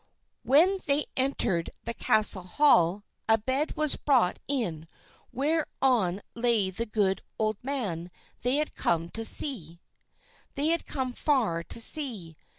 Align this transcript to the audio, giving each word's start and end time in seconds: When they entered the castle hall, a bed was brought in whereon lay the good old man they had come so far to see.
When 0.41 0.79
they 0.87 1.05
entered 1.15 1.69
the 1.83 1.93
castle 1.93 2.41
hall, 2.41 3.03
a 3.29 3.37
bed 3.37 3.77
was 3.77 3.97
brought 3.97 4.39
in 4.47 4.87
whereon 5.31 6.23
lay 6.33 6.71
the 6.71 6.87
good 6.87 7.21
old 7.37 7.57
man 7.63 8.09
they 8.41 8.55
had 8.55 8.75
come 8.75 9.11
so 9.13 9.23
far 11.13 11.63
to 11.65 11.79
see. 11.79 12.35